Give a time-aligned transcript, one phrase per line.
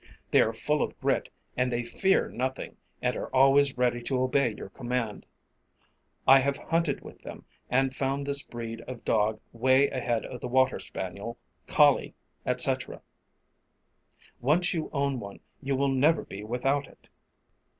[0.31, 4.51] They are full of grit and they fear nothing and are always ready to obey
[4.51, 5.27] your command.
[6.27, 10.47] I have hunted with them and found this breed of dog away ahead of the
[10.47, 11.37] water spaniel,
[11.67, 12.15] collie,
[12.47, 13.03] etc.
[14.39, 17.07] Once you own one you will never be without it.